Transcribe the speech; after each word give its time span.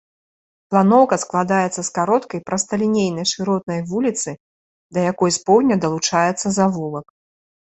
Планоўка 0.69 1.15
складаецца 1.23 1.75
з 1.83 1.89
кароткай 1.97 2.41
прасталінейнай 2.47 3.25
шыротнай 3.33 3.79
вуліцы, 3.93 4.29
да 4.97 5.07
якой 5.11 5.29
з 5.37 5.45
поўдня 5.51 5.75
далучаецца 5.85 6.47
завулак. 6.61 7.07